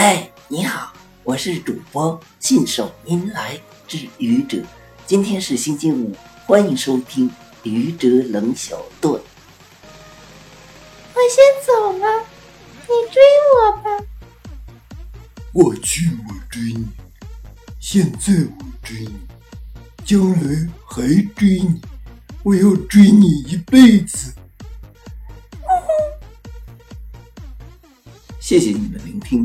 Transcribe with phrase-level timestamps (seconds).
[0.00, 0.92] 喂，你好，
[1.24, 4.62] 我是主播信手拈来之愚者，
[5.04, 6.14] 今天是星期五，
[6.46, 7.28] 欢迎收听
[7.64, 9.12] 愚者冷小段。
[9.12, 9.20] 我
[11.28, 12.24] 先走了，
[12.82, 13.20] 你追
[13.56, 13.90] 我吧。
[15.52, 16.86] 我去，我追你。
[17.80, 19.18] 现在我追你，
[20.04, 21.02] 将来还
[21.34, 21.80] 追你，
[22.44, 24.32] 我要追你一辈子。
[28.38, 29.44] 谢谢你们聆听，